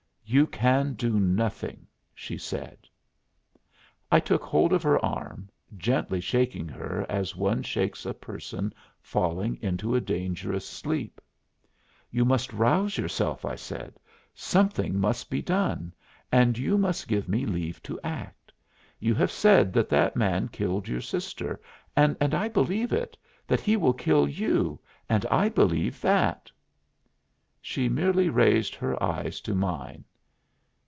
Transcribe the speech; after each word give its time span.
"You 0.33 0.47
can 0.47 0.93
do 0.93 1.19
nothing," 1.19 1.87
she 2.15 2.37
said. 2.37 2.87
I 4.09 4.21
took 4.21 4.45
hold 4.45 4.71
of 4.71 4.81
her 4.81 4.97
arm, 5.03 5.49
gently 5.75 6.21
shaking 6.21 6.69
her 6.69 7.05
as 7.09 7.35
one 7.35 7.63
shakes 7.63 8.05
a 8.05 8.13
person 8.13 8.73
falling 9.01 9.57
into 9.61 9.93
a 9.93 9.99
dangerous 9.99 10.65
sleep. 10.65 11.19
"You 12.11 12.23
must 12.23 12.53
rouse 12.53 12.97
yourself," 12.97 13.43
I 13.43 13.55
said; 13.55 13.99
"something 14.33 14.97
must 14.97 15.29
be 15.29 15.41
done 15.41 15.93
and 16.31 16.57
you 16.57 16.77
must 16.77 17.09
give 17.09 17.27
me 17.27 17.45
leave 17.45 17.83
to 17.83 17.99
act. 18.01 18.53
You 19.01 19.13
have 19.15 19.31
said 19.33 19.73
that 19.73 19.89
that 19.89 20.15
man 20.15 20.47
killed 20.47 20.87
your 20.87 21.01
sister, 21.01 21.59
and 21.93 22.15
I 22.21 22.47
believe 22.47 22.93
it 22.93 23.17
that 23.47 23.59
he 23.59 23.75
will 23.75 23.91
kill 23.91 24.29
you, 24.29 24.79
and 25.09 25.25
I 25.25 25.49
believe 25.49 25.99
that." 25.99 26.49
She 27.61 27.89
merely 27.89 28.29
raised 28.29 28.75
her 28.75 28.95
eyes 29.03 29.41
to 29.41 29.53
mine. 29.53 30.05